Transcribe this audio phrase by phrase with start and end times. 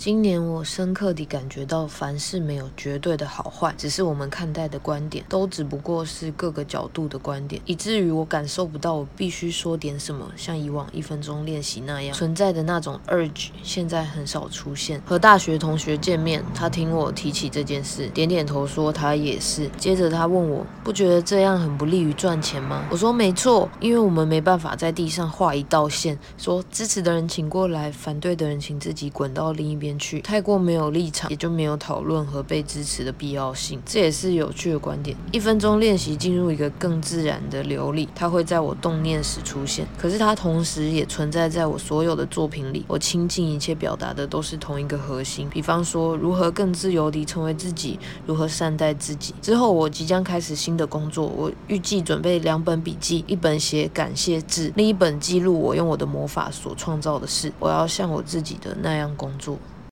[0.00, 14.98] 今年我深刻地感觉到，凡事没有绝对的好坏，只是我们看待的观点，都只不过是各个角度的观点，以至于我感受不到我必须说点什么，像以往一分钟练习那样存在的那种 urge，现在很少出现。
[15.04, 19.68] 和大学同学见面，他听我提起这件事，点点头说他也是。
[19.76, 22.86] 接着他问我，不觉得这样很不利于赚钱吗？
[22.90, 29.89] 我说没错，因为我们没办法在地上画一道线，说支持的人请过来，反对的人请自己滚到另一边。
[29.98, 33.80] 去太过没有立场，也就没有讨论和被支持的必要性。
[33.84, 35.16] 这也是有趣的观点。
[35.32, 39.86] 一分钟练习进入一个更自然的流里，它会在我动念时出现。
[39.98, 42.84] 可是它同时也存在在我所有的作品里。
[42.88, 45.48] 我倾尽一切表达的都是同一个核心。
[45.50, 49.34] 比方说，如何更自由地成为自己，如何善待自己。
[49.40, 57.52] 之后我即将开始新的工作，我预计准备两本笔记，一本写感谢字，另一本记录我用我的魔法所创造的事。
[57.58, 59.58] 我要像我自己的那样工作。